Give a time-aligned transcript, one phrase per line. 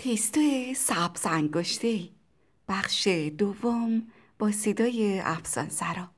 [0.00, 0.40] تیستو
[0.76, 2.08] سبز انگشته
[2.68, 4.02] بخش دوم
[4.38, 6.08] با صدای افسان سرا.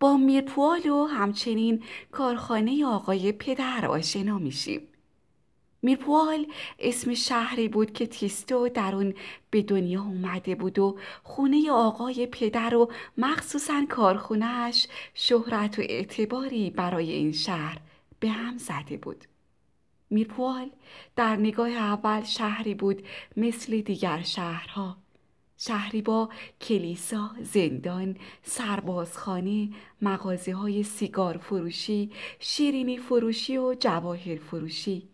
[0.00, 4.88] با میرپوال و همچنین کارخانه آقای پدر آشنا میشیم.
[5.82, 6.46] میرپوال
[6.78, 9.14] اسم شهری بود که تیستو در اون
[9.50, 17.12] به دنیا اومده بود و خونه آقای پدر و مخصوصا کارخونهش شهرت و اعتباری برای
[17.12, 17.80] این شهر
[18.20, 19.24] به هم زده بود.
[20.10, 20.70] میرپوال
[21.16, 23.06] در نگاه اول شهری بود
[23.36, 24.96] مثل دیگر شهرها.
[25.60, 26.28] شهری با
[26.60, 29.68] کلیسا، زندان، سربازخانه،
[30.02, 35.08] مغازه های سیگار فروشی، شیرینی فروشی و جواهر فروشی.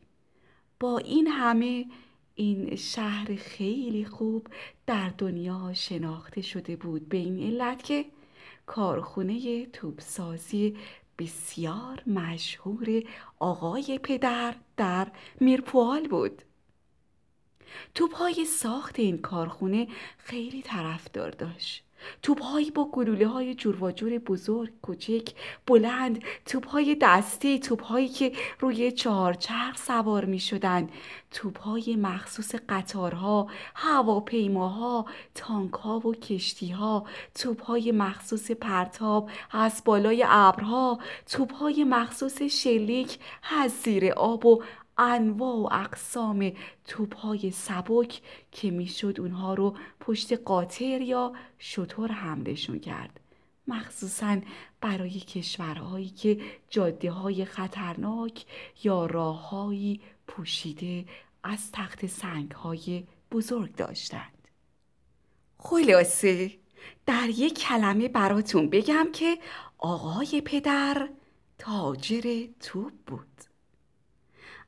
[0.81, 1.87] با این همه
[2.35, 4.47] این شهر خیلی خوب
[4.87, 7.09] در دنیا شناخته شده بود.
[7.09, 8.05] به این علت که
[8.67, 10.77] کارخونه توپسازی
[11.19, 13.03] بسیار مشهور
[13.39, 15.07] آقای پدر در
[15.41, 16.43] میرپوال بود.
[17.95, 21.84] توپهای ساخت این کارخونه خیلی طرفدار داشت.
[22.23, 25.29] توپهایی با گلوله های جور و جور بزرگ کوچک
[25.67, 30.89] بلند توپهای دستی توپهایی که روی چهارچرخ سوار می شدن
[31.31, 42.43] توپهای مخصوص قطارها هواپیماها تانکها و کشتیها توپهای مخصوص پرتاب از بالای ابرها توپهای مخصوص
[42.43, 43.19] شلیک
[43.61, 44.63] از زیر آب و
[44.99, 46.53] انواع و اقسام
[46.85, 48.21] توپهای سبک
[48.53, 53.21] که می‌شد اونها رو پشت قاطر یا شطور حملشون کرد.
[53.69, 54.41] مخصوصا
[54.81, 58.45] برای کشورهایی که جاده های خطرناک
[58.85, 61.05] یا راههایی پوشیده
[61.43, 64.49] از تخت سنگ های بزرگ داشتند.
[65.59, 66.51] خلاصه
[67.07, 69.39] در یک کلمه براتون بگم که
[69.79, 71.09] آقای پدر
[71.59, 73.54] تاجر توپ بود.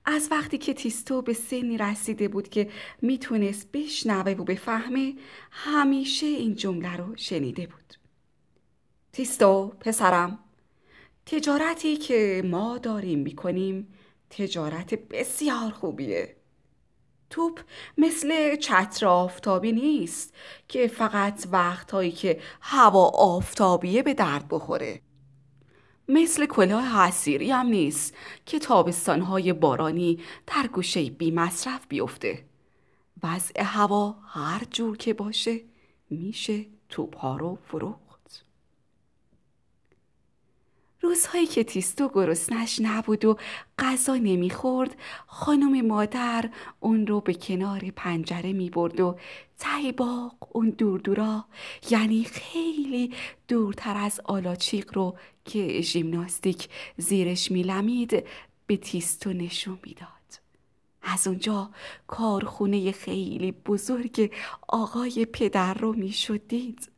[0.06, 2.70] از وقتی که تیستو به سنی رسیده بود که
[3.02, 5.14] می‌تونست بشنوه و بفهمه
[5.50, 7.94] همیشه این جمله رو شنیده بود.
[9.12, 10.39] تیستو پسرم
[11.27, 13.89] تجارتی که ما داریم می‌کنیم
[14.30, 16.36] تجارت بسیار خوبیه.
[17.30, 17.61] توپ
[17.98, 20.34] مثل چتر آفتابی نیست
[20.68, 25.00] که فقط وقتهایی که هوا آفتابیه به درد بخوره.
[26.08, 28.14] مثل کلاه حسیری هم نیست
[28.46, 32.44] که تابستانهای بارانی در گوشه بی مصرف بیفته.
[33.22, 35.61] وضع هوا هر جور که باشه
[36.11, 38.05] میشه توپها رو فروخت
[41.06, 43.39] روزهایی که تیستو گرسنش نبود و
[43.78, 44.96] غذا نمی‌خورد
[45.27, 46.50] خانم مادر
[46.80, 49.18] اون رو به کنار پنجره می برد و
[49.58, 51.45] ته باغ اون دور دورا
[51.90, 53.14] یعنی خیلی
[53.48, 58.27] دورتر از آلاچیق رو که ژیمناستیک زیرش میلمید
[58.66, 60.11] به تیستو نشون می‌داد.
[61.02, 61.70] از اونجا
[62.06, 64.33] کارخونه خیلی بزرگ
[64.68, 66.89] آقای پدر رو می‌شد دید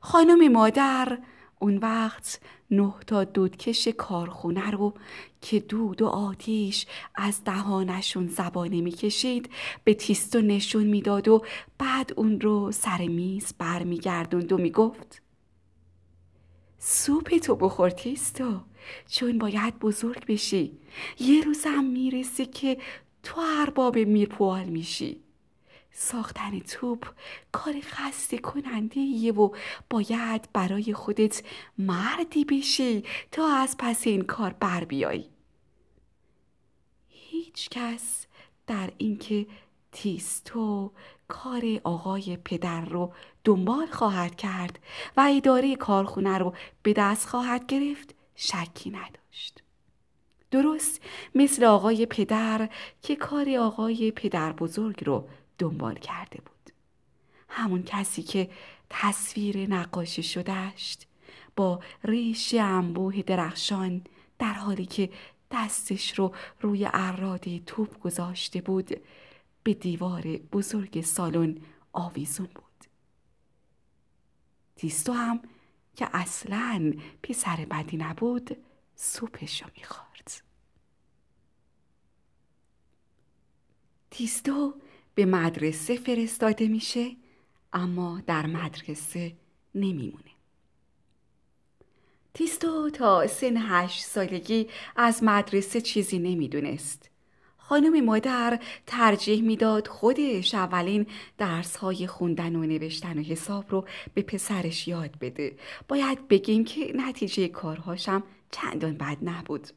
[0.00, 1.18] خانم مادر
[1.62, 2.40] اون وقت
[2.70, 4.94] نه تا دودکش کارخونه رو
[5.40, 9.50] که دود و آتیش از دهانشون زبانه می‌کشید
[9.84, 11.44] به تیستو نشون می‌داد و
[11.78, 15.22] بعد اون رو سر میز برمیگردوند و می‌گفت
[16.78, 18.60] سوپ تو بخور تیستو
[19.08, 20.78] چون باید بزرگ بشی.
[21.20, 22.78] یه روزم می‌رسی که
[23.22, 25.20] تو ارباب میرپوال میشی.
[25.92, 27.06] ساختن توپ
[27.52, 29.50] کار خسته کننده و
[29.90, 31.42] باید برای خودت
[31.78, 35.30] مردی بشی تا از پس این کار بر بیایی.
[37.08, 38.26] هیچ کس
[38.66, 39.46] در اینکه
[39.92, 40.92] تیستو
[41.28, 43.12] کار آقای پدر رو
[43.44, 44.78] دنبال خواهد کرد
[45.16, 49.62] و اداره کارخونه رو به دست خواهد گرفت شکی نداشت.
[50.50, 51.00] درست
[51.34, 52.68] مثل آقای پدر
[53.02, 55.28] که کار آقای پدر بزرگ رو
[55.60, 56.72] دنبال کرده بود.
[57.48, 58.50] همون کسی که
[58.90, 61.06] تصویر نقاشی شدهشت
[61.56, 64.04] با ریش انبوه درخشان
[64.38, 65.10] در حالی که
[65.50, 69.00] دستش رو روی ارادی توپ گذاشته بود
[69.62, 71.58] به دیوار بزرگ سالن
[71.92, 72.64] آویزون بود.
[74.76, 75.42] تیستو هم
[75.96, 76.92] که اصلا
[77.22, 78.56] پسر بدی نبود
[78.96, 80.42] سوپش رو می‌خورد.
[84.10, 84.74] تیستو
[85.14, 87.16] به مدرسه فرستاده میشه
[87.72, 89.32] اما در مدرسه
[89.74, 90.30] نمیمونه.
[92.34, 94.66] تیستو تا سن هشت سالگی
[94.96, 97.10] از مدرسه چیزی نمی‌دونست.
[97.58, 101.06] خانم مادر ترجیح می‌داد خودش اولین
[101.38, 103.84] درس های خوندن و نوشتن و حساب رو
[104.14, 105.56] به پسرش یاد بده.
[105.88, 109.68] باید بگیم که نتیجه کارهاشم چندان بد نبود.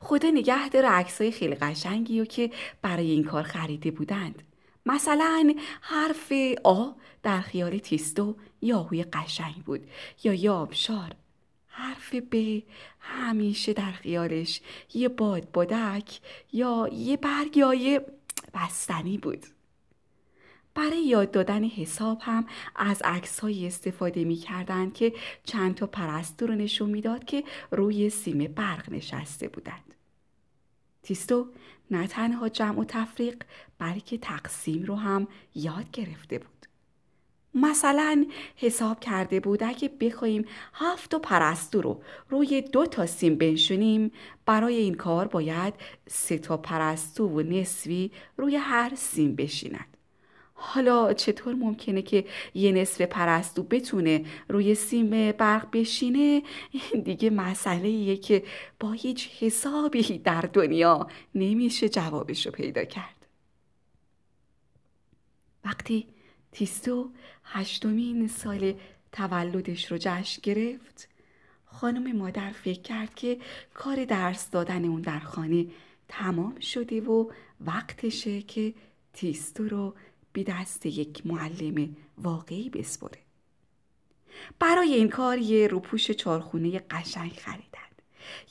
[0.00, 2.50] خدا نگه داره عکسای خیلی قشنگی و که
[2.82, 4.42] برای این کار خریده بودند.
[4.86, 6.32] مثلا حرف
[6.64, 6.90] آ
[7.22, 9.86] در خیال تیستو یاهوی قشنگ بود
[10.24, 11.12] یا یابشار
[11.68, 12.62] حرف ب
[13.00, 14.60] همیشه در خیالش
[14.94, 16.20] یه باد بادک
[16.52, 18.06] یا یه برگ یا یه
[18.54, 19.46] بستنی بود.
[20.76, 22.46] برای یاد دادن حساب هم
[22.76, 25.12] از عکس استفاده می کردن که
[25.44, 29.94] چند تا پرستو رو نشون می‌داد که روی سیم برق نشسته بودند.
[31.02, 31.48] تیستو
[31.90, 33.42] نه تنها جمع و تفریق
[33.78, 36.66] بلکه تقسیم رو هم یاد گرفته بود.
[37.54, 38.26] مثلا
[38.56, 40.44] حساب کرده بود اگه بخوایم
[40.74, 44.12] هفت تا پرستو رو روی دو تا سیم بنشونیم
[44.46, 45.74] برای این کار باید
[46.08, 49.95] سه تا پرستو و نصفی روی هر سیم بشینند.
[50.58, 52.24] حالا چطور ممکنه که
[52.54, 56.42] یه نصف پرستو بتونه روی سیم برق بشینه؟
[56.92, 58.42] این دیگه مسئله ایه که
[58.80, 63.26] با هیچ حسابی در دنیا نمیشه جوابش رو پیدا کرد.
[65.64, 66.06] وقتی
[66.52, 67.10] تیستو
[67.44, 68.74] هشتمین سال
[69.12, 71.08] تولدش رو جشن گرفت
[71.64, 73.38] خانم مادر فکر کرد که
[73.74, 75.66] کار درس دادن اون در خانه
[76.08, 77.30] تمام شده و
[77.60, 78.74] وقتشه که
[79.12, 79.94] تیستو رو
[80.36, 83.18] بی دست یک معلم واقعی بسپره.
[84.58, 88.02] برای این کار یه روپوش چارخونه قشنگ خریدند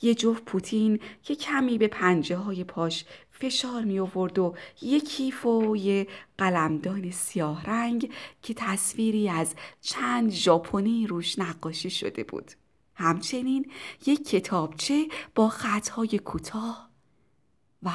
[0.02, 5.46] یه جفت پوتین که کمی به پنجه های پاش فشار می آورد و یه کیف
[5.46, 6.06] و یه
[6.38, 8.10] قلمدان سیاه رنگ
[8.42, 12.52] که تصویری از چند ژاپنی روش نقاشی شده بود.
[12.94, 13.70] همچنین
[14.06, 16.90] یک کتابچه با خطهای کوتاه
[17.82, 17.90] و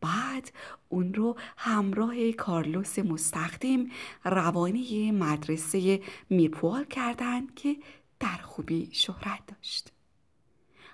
[0.00, 0.50] بعد
[0.88, 3.86] اون رو همراه کارلوس مستخدم
[4.24, 6.00] روانی مدرسه
[6.30, 7.76] میرپوال کردند که
[8.20, 9.92] در خوبی شهرت داشت.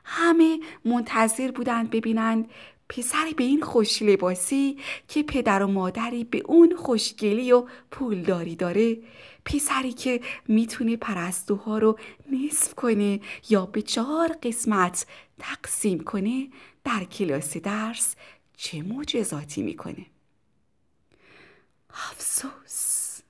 [0.04, 2.50] همه منتظر بودند ببینند
[2.88, 4.78] پسری به این خوش لباسی
[5.08, 8.96] که پدر و مادری به اون خوشگلی و پولداری داره
[9.44, 11.98] پسری که می‌تونه پرستوها رو
[12.32, 15.06] نصف کنه یا به چهار قسمت
[15.38, 16.48] تقسیم کنه
[16.84, 18.16] در کلاس درس
[18.62, 20.06] چه معجزاتی می‌کنه؟
[21.90, 23.20] افسوس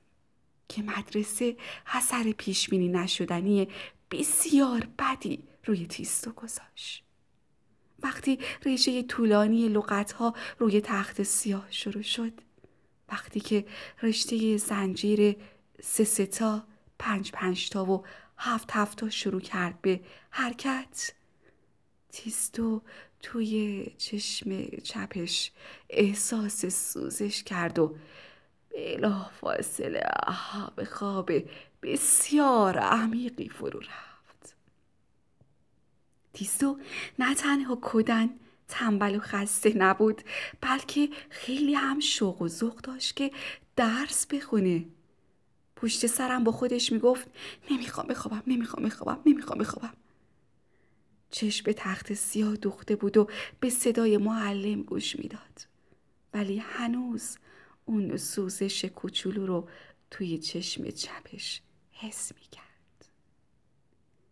[0.69, 1.57] که مدرسه
[1.87, 3.69] حسر پیشبینی نشدنی
[4.11, 7.05] بسیار بدی روی تیستو گذاشت.
[7.99, 12.33] وقتی ریشه طولانی لغتها روی تخت سیاه شروع شد
[13.09, 13.67] وقتی که
[14.03, 15.37] رشته زنجیر
[15.83, 16.67] سه ستا
[16.99, 18.05] پنج پنج تا و
[18.39, 20.01] هفت هفت شروع کرد به
[20.31, 21.15] حرکت
[22.09, 22.83] تیستو
[23.23, 25.53] توی چشم چپش
[25.91, 27.97] احساس سوزش کرد و
[28.75, 30.03] بلا فاصله
[30.77, 31.31] به خواب
[31.83, 34.57] بسیار عمیقی فرو رفت.
[36.33, 36.79] تیستو
[37.19, 38.31] نه تنها کدن
[38.69, 40.23] تنبل و خسته نبود
[40.61, 43.31] بلکه خیلی هم شوق و ذوق داشت که
[43.77, 44.85] درس بخونه.
[45.77, 47.29] پشت سرم با خودش می‌گفت
[47.71, 49.95] نمی‌خوام بخوابم نمی‌خوام بخوابم نمی‌خوام بخوابم.
[51.33, 53.29] چشم به تخت سیاه دوخته بود و
[53.61, 55.67] به صدای معلم گوش می‌داد.
[56.35, 57.37] ولی هنوز
[57.85, 59.69] اون سوزش کوچولو رو
[60.11, 61.61] توی چشم چپش
[61.93, 62.63] حس می‌کرد.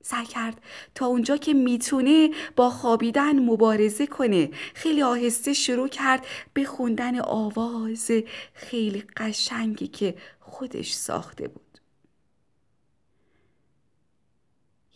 [0.03, 0.63] سعی کرد
[0.95, 4.51] تا اونجا که می‌تونه با خوابیدن مبارزه کنه.
[4.75, 8.11] خیلی آهسته شروع کرد به خوندن آواز
[8.55, 11.70] خیلی قشنگی که خودش ساخته بود.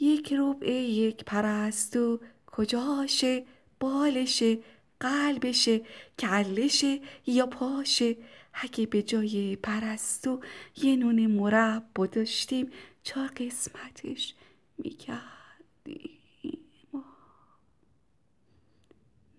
[0.04, 3.44] یک ربع یک پرستو کجاشه
[3.80, 4.58] بالشه
[5.00, 5.80] قلبشه
[6.18, 8.16] کلشه یا پاشه
[8.54, 10.40] اگه به جای پرستو
[10.76, 12.70] یه نون مربا داشتیم
[13.02, 14.34] چهار قسمتش
[14.78, 16.10] می‌کردیم؟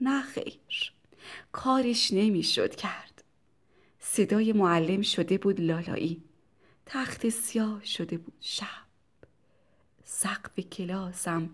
[0.01, 0.59] نه خیر
[1.51, 3.23] کارش نمی‌شد کرد.
[3.99, 6.23] صدای معلم شده بود لالایی
[6.85, 8.84] تخت سیاه شده بود شب.
[10.05, 11.49] سقف کلاسم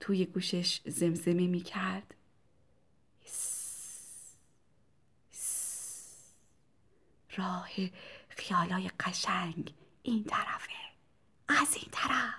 [0.00, 2.14] توی گوشش زمزمه می کرد
[7.36, 7.68] راه
[8.28, 10.72] خیالای قشنگ این طرفه.
[11.48, 12.34] از این طرف.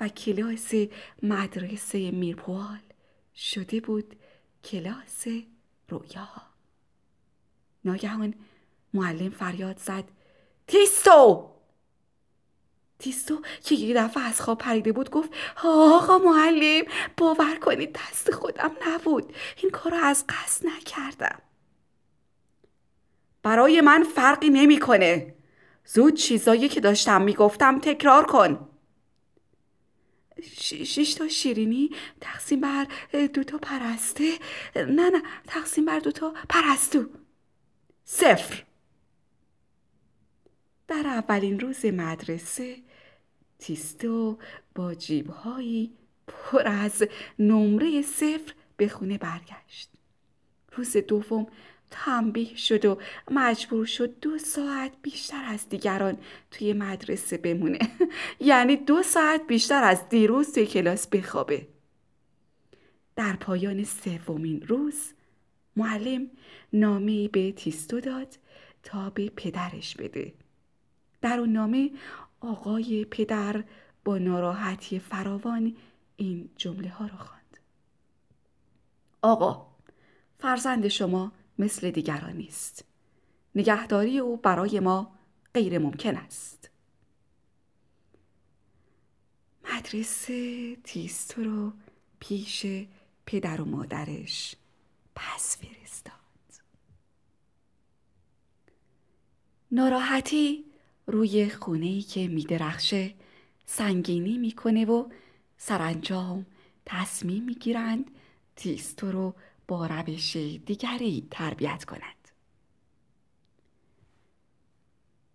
[0.00, 0.74] و کلاس
[1.22, 2.80] مدرسه میرپوال
[3.36, 4.16] شده بود
[4.64, 5.26] کلاس
[5.88, 6.28] رویا.
[7.84, 8.34] ناگهان
[8.94, 10.04] معلم فریاد زد
[10.66, 11.51] تیستو!
[13.02, 15.30] تیستو که یه دفعه از خواب پریده بود گفت
[15.64, 16.84] آقا معلم
[17.16, 19.32] باور کنید دست خودم نبود.
[19.56, 21.38] این کار رو از قصد نکردم.
[23.42, 25.34] برای من فرقی نمی‌کنه.
[25.84, 28.68] زود چیزایی که داشتم می‌گفتم تکرار کن.
[30.84, 31.90] شش تا شیرینی
[32.20, 34.32] تقسیم بر دو تا پرسته.
[34.76, 37.04] نه نه تقسیم بر دو تا پرستو.
[38.04, 38.64] صفر.
[40.88, 42.76] در اولین روز مدرسه
[43.62, 44.38] تیستو
[44.74, 45.92] با جیبهایی
[46.26, 47.02] پر از
[47.38, 49.90] نمره صفر به خونه برگشت.
[50.72, 51.46] روز دوم
[51.90, 52.98] تنبیه شد و
[53.30, 56.18] مجبور شد دو ساعت بیشتر از دیگران
[56.50, 57.78] توی مدرسه بمونه.
[58.40, 61.66] یعنی دو ساعت بیشتر از دیروز توی کلاس بخوابه.
[63.16, 65.12] در پایان سومین روز
[65.76, 66.30] معلم
[66.72, 68.38] نامه به تیستو داد
[68.82, 70.32] تا به پدرش بده.
[71.20, 71.90] در اون نامه
[72.42, 73.64] آقای پدر
[74.04, 75.76] با ناراحتی فراوان
[76.16, 77.58] این جمله ها را خواند.
[79.22, 79.66] آقا
[80.38, 82.84] فرزند شما مثل دیگران نیست.
[83.54, 85.14] نگهداری او برای ما
[85.54, 86.70] غیر ممکن است.
[89.74, 91.72] مدرسه تیستو رو
[92.20, 92.66] پیش
[93.26, 94.56] پدر و مادرش
[95.14, 96.12] پس فرستاد.
[99.70, 100.71] ناراحتی
[101.06, 103.14] روی خونه که میدرخشه
[103.66, 105.08] سنگینی می‌کنه و
[105.56, 106.46] سرانجام
[106.86, 108.10] تصمیم می‌گیرند
[108.56, 109.34] تیستو رو
[109.68, 112.28] با روش دیگری تربیت کند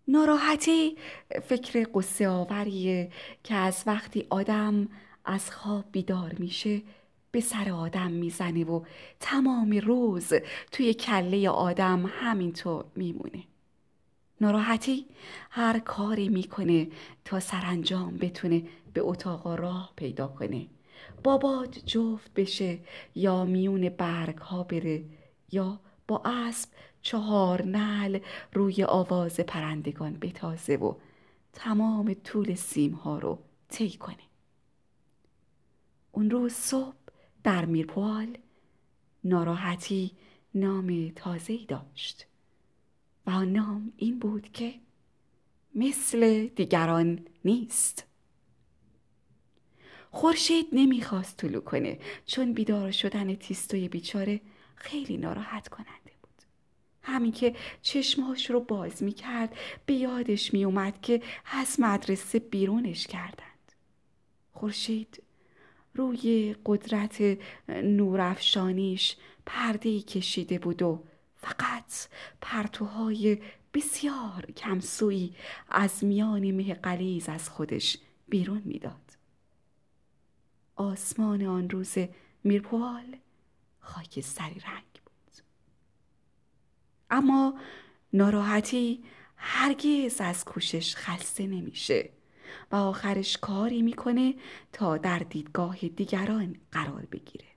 [0.08, 0.96] ناراحتی
[1.44, 3.12] فکر قصه آوریه
[3.44, 4.88] که از وقتی آدم
[5.24, 6.82] از خواب بیدار میشه
[7.30, 8.84] به سر آدم می‌زنه و
[9.20, 10.32] تمام روز
[10.72, 13.44] توی کله آدم همینطور میمونه.
[14.40, 15.06] ناراحتی
[15.50, 16.88] هر کاری می‌کنه
[17.24, 20.66] تا سرانجام بتونه به اتاق راه پیدا کنه.
[21.24, 22.78] با باد جفت بشه
[23.14, 25.04] یا میون برگ ها بره
[25.52, 26.68] یا با اسب
[27.02, 28.18] چهار نل
[28.52, 30.94] روی آواز پرندگان بتازه و
[31.52, 34.16] تمام طول سیم ها رو طی کنه.
[36.12, 36.96] اون روز صبح
[37.44, 38.38] در میرپوال
[39.24, 40.12] ناراحتی
[40.54, 42.27] نام تازه‌ای داشت.
[43.28, 44.74] و نام این بود که
[45.74, 48.06] مثل دیگران نیست.
[50.10, 54.40] خورشید نمی‌خواست طلو کنه چون بیدار شدن تیستوی بیچاره
[54.74, 56.42] خیلی ناراحت کننده بود.
[57.02, 59.56] همین که چشمهاش رو باز می‌کرد
[59.86, 63.72] به یادش میومد که از مدرسه بیرونش کردند.
[64.52, 65.22] خورشید
[65.94, 69.16] روی قدرت نورافشانیش
[69.46, 71.04] پرده کشیده بود و
[71.40, 72.08] فقط
[72.40, 73.38] پرتوهای
[73.74, 75.34] بسیار کمسوی
[75.68, 79.16] از میان مه قلیز از خودش بیرون می‌داد.
[80.76, 81.94] آسمان آن روز
[82.44, 83.16] میرپوال
[84.22, 85.42] سری رنگ بود.
[87.10, 87.58] اما
[88.12, 89.04] ناراحتی
[89.36, 92.10] هرگز از کوشش خسته نمیشه
[92.72, 94.34] و آخرش کاری می‌کنه
[94.72, 97.47] تا در دیدگاه دیگران قرار بگیره.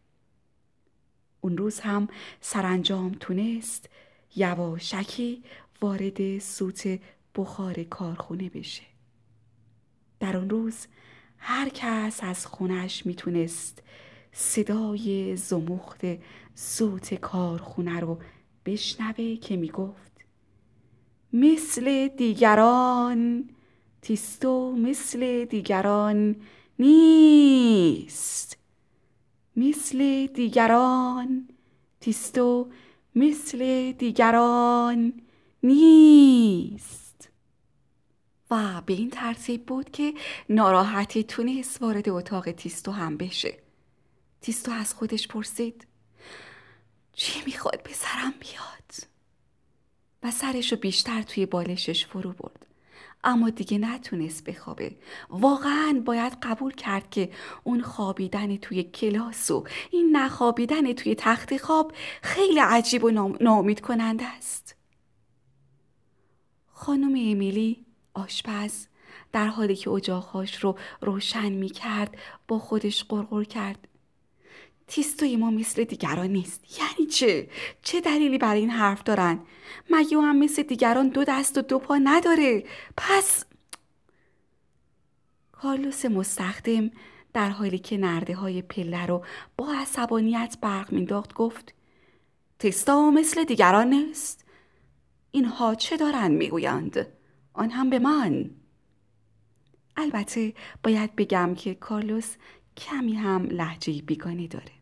[1.41, 2.07] اون روز هم
[2.41, 3.89] سرانجام تونست
[4.36, 5.43] یواشکی
[5.81, 7.00] وارد سوت
[7.36, 8.83] بخار کارخونه بشه.
[10.19, 10.88] در اون روز
[11.38, 13.83] هر کس از خونش می‌تونست
[14.31, 16.01] صدای زمخت
[16.55, 18.19] سوت کارخونه رو
[18.65, 20.12] بشنوه که می‌گفت
[21.33, 23.50] مثل دیگران
[24.01, 26.36] تیستو مثل دیگران
[26.79, 27.90] نیست.
[30.34, 31.50] دیگران.
[32.00, 32.70] تیستو
[33.15, 35.13] مثل دیگران
[35.63, 37.29] نیست.
[38.51, 40.13] و به این ترتیب بود که
[40.50, 43.58] ناراحتی تونست وارد اتاق تیستو هم بشه.
[44.41, 45.88] تیستو از خودش پرسید
[47.13, 49.12] چی می‌خواد به سرم بیاد؟
[50.24, 52.65] و سرشو بیشتر توی بالشش فرو برد.
[53.24, 54.96] اما دیگه نتونست بخوابه.
[55.30, 57.32] واقعا باید قبول کرد که
[57.63, 64.25] اون خوابیدن توی کلاس و این نخوابیدن توی تخت خواب خیلی عجیب و ناامید کننده
[64.25, 64.75] است.
[66.68, 68.88] خانم امیلی آشپز
[69.32, 73.88] در حالی که اجاقهاش رو روشن می کرد با خودش قرقر کرد.
[74.91, 76.79] تیستوی ما مثل دیگران نیست.
[76.79, 77.50] یعنی چه؟
[77.81, 79.39] چه دلیلی برای این حرف دارن؟
[79.89, 82.63] مگه هم مثل دیگران دو دست و دو پا نداره؟
[82.98, 83.45] پس
[85.51, 86.91] کارلوس مستخدم
[87.33, 89.25] در حالی که نرده های پله رو
[89.57, 91.74] با عصبانیت برق مینداخت گفت
[92.60, 94.45] تستا مثل دیگران نیست.
[95.31, 97.07] اینها چه دارن می‌گویند؟
[97.53, 98.50] آن هم به من.
[99.98, 102.36] البته باید بگم که کارلوس
[102.77, 104.80] کمی هم لحجه بیگانی داره.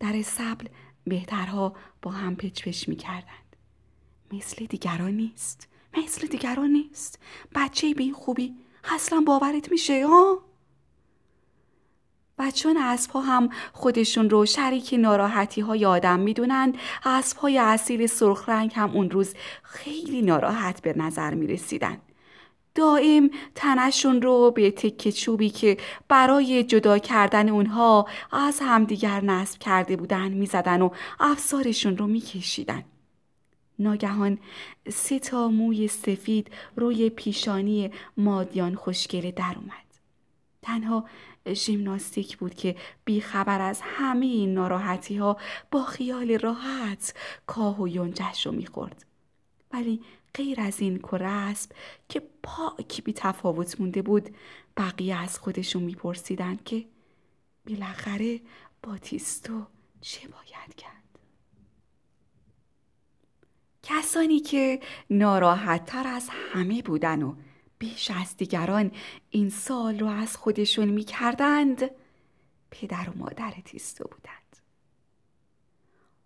[0.00, 0.66] در سبل
[1.06, 3.56] بهترها با هم پچ می کردند.
[4.32, 5.68] مثل دیگران نیست.
[5.98, 7.18] مثل دیگران نیست.
[7.54, 8.54] بچه به این خوبی.
[8.84, 10.42] اصلا باورت میشه ها؟
[12.38, 16.78] و چون اسبها هم خودشون رو شریک ناراحتی های آدم می‌دونند.
[17.04, 21.98] اسب های اصیل سرخ رنگ هم اون روز خیلی ناراحت به نظر می رسیدن.
[22.76, 25.76] دائم تنشون رو به تکه چوبی که
[26.08, 30.90] برای جدا کردن اونها از همدیگر نصب کرده بودن می‌زدن و
[31.20, 32.84] افسارشون رو میکشیدن.
[33.78, 34.38] ناگهان
[34.88, 39.86] سه تا موی سفید روی پیشانی مادیان خوشگله در اومد.
[40.62, 41.04] تنها
[41.52, 44.58] ژیمناستیک بود که بیخبر از همه این
[45.18, 45.36] ها
[45.70, 47.14] با خیال راحت
[47.46, 49.04] کاه و یونجش رو می‌خورد.
[49.72, 50.00] ولی
[50.36, 51.70] غیر از این کرسب
[52.08, 54.36] که پاکی بی تفاوت مونده بود
[54.76, 56.84] بقیه از خودشون میپرسیدند که
[57.66, 58.40] بالاخره
[58.82, 59.66] با تیستو
[60.00, 60.92] چه باید کرد؟
[63.82, 67.34] کسانی که ناراحتتر از همه بودن و
[67.78, 68.90] بیش از دیگران
[69.30, 71.90] این سال رو از خودشون می‌کردند
[72.70, 74.56] پدر و مادر تیستو بودند.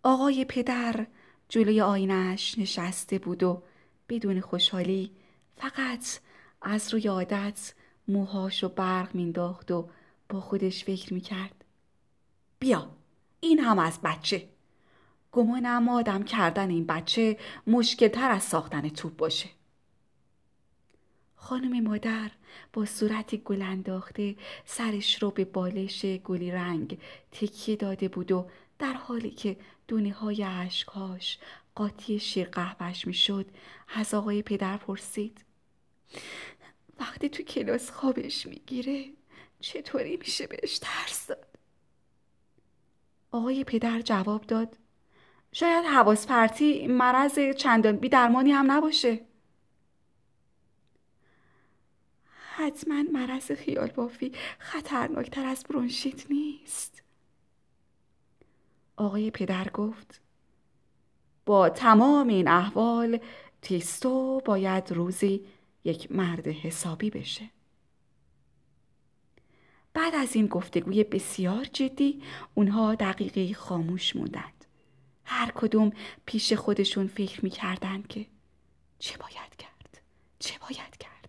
[0.02, 1.06] آقای پدر
[1.48, 3.62] جلوی آینش نشسته بود و
[4.10, 5.10] بدون خوشحالی
[5.56, 6.20] فقط
[6.62, 7.74] از روی عادت
[8.08, 9.88] موهاشو برق مینداخت و
[10.28, 11.64] با خودش فکر می‌کرد.
[12.58, 12.90] بیا
[13.40, 14.48] این هم از بچه.
[15.32, 19.48] گمانم آدم کردن این بچه مشکلتر از ساختن توپ باشه.
[21.36, 22.30] خانم مادر
[22.72, 26.98] با صورتی گل انداخته سرش رو به بالش گلی رنگ
[27.32, 28.46] تکیه داده بود و
[28.78, 29.56] در حالی که
[29.88, 31.38] دونه های عشقاش
[31.80, 33.50] قاطی شیر قهوهش می‌شد.
[33.94, 35.44] از آقای پدر پرسید.
[36.98, 39.12] وقتی تو کلاس خوابش می‌گیره
[39.60, 41.58] چطوری میشه بهش ترس داد؟
[43.30, 44.78] آقای پدر جواب داد.
[45.52, 49.26] شاید حواس پرتی مرض چندان بی درمانی هم نباشه.
[52.56, 57.02] حتما مرض خیال بافی خطرناکتر از برونشیت نیست.
[58.96, 60.20] آقای پدر گفت.
[61.50, 63.18] با تمام این احوال
[63.62, 65.46] تیستو باید روزی
[65.84, 67.50] یک مرد حسابی بشه.
[69.94, 72.22] بعد از این گفتگوی بسیار جدی
[72.54, 74.64] اونها دقیقی خاموش موندند.
[75.24, 75.92] هر کدوم
[76.26, 78.26] پیش خودشون فکر می‌کردند که
[78.98, 80.00] چه باید کرد؟
[80.38, 81.19] چه باید کرد؟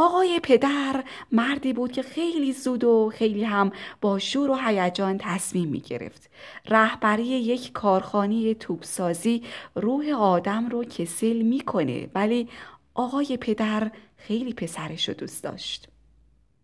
[0.00, 5.68] آقای پدر مردی بود که خیلی زود و خیلی هم با شور و هیجان تصمیم
[5.68, 6.30] می گرفت.
[6.68, 9.42] رهبری یک کارخانه توپسازی
[9.74, 12.48] روح آدم رو کسل می‌کنه ولی
[12.94, 15.88] آقای پدر خیلی پسرش رو دوست داشت.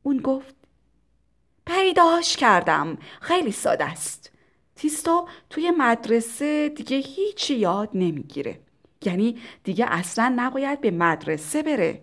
[0.02, 0.54] اون گفت
[1.66, 4.32] پیداش کردم خیلی ساده است.
[4.76, 8.60] تیستو توی مدرسه دیگه هیچی یاد نمی‌گیره.
[9.04, 12.02] یعنی دیگه اصلا نباید به مدرسه بره.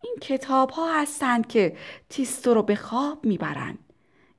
[0.00, 1.76] این کتاب ها هستند که
[2.08, 3.78] تیستو رو به خواب می‌برند.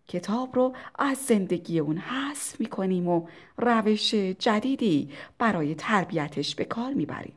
[0.07, 7.33] کتاب رو از زندگی اون حذف می‌کنیم و روش جدیدی برای تربیتش به کار می‌بریم.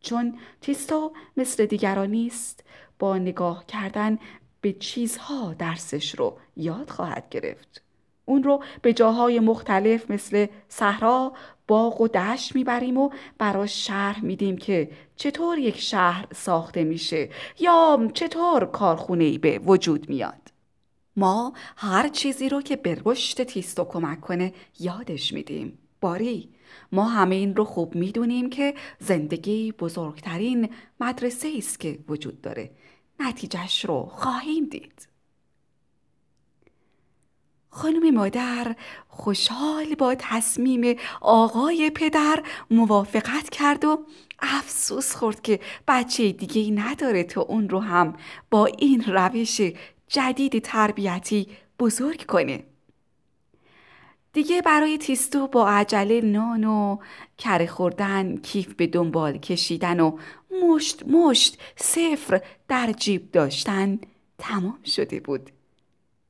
[0.00, 2.64] چون تیستو مثل دیگران نیست
[2.98, 4.18] با نگاه کردن
[4.60, 7.85] به چیزها درسش رو یاد خواهد گرفت.
[8.28, 11.32] اون رو به جاهای مختلف مثل صحرا
[11.68, 18.10] باغ و دشت می‌بریم و براش شرح میدیم که چطور یک شهر ساخته میشه یا
[18.14, 20.52] چطور کارخونه ای به وجود میاد.
[21.16, 25.78] ما هر چیزی رو که به رشد تیستو کمک کنه یادش میدیم.
[26.00, 26.48] باری
[26.92, 32.70] ما همه این رو خوب می‌دونیم که زندگی بزرگترین مدرسه است که وجود داره.
[33.20, 35.08] نتیجهش رو خواهیم دید.
[37.76, 38.76] خانم مادر
[39.08, 44.04] خوشحال با تصمیم آقای پدر موافقت کرد و
[44.38, 48.14] افسوس خورد که بچه دیگه نداره تا اون رو هم
[48.50, 49.60] با این روش
[50.08, 52.64] جدید تربیتی بزرگ کنه.
[54.32, 56.98] دیگه برای تیستو با عجله نان و
[57.38, 60.18] کره خوردن کیف به دنبال کشیدن و
[60.62, 63.98] مشت مشت صفر در جیب داشتن
[64.38, 65.50] تمام شده بود.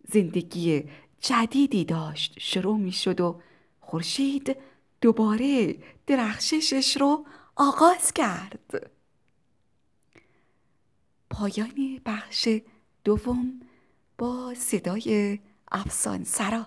[0.08, 0.84] زندگی
[1.20, 2.38] جدیدی داشت.
[2.38, 3.40] شروع می شد و
[3.80, 4.56] خورشید
[5.00, 5.76] دوباره
[6.06, 7.26] درخششش رو
[7.56, 8.90] آغاز کرد.
[11.30, 12.48] پایان بخش
[13.04, 13.60] دوم
[14.18, 15.38] با صدای
[15.72, 16.66] افسان سرا